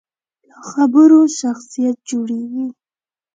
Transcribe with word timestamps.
له 0.49 0.57
خبرو 0.71 1.19
شخصیت 1.39 1.97
جوړېږي. 2.09 2.67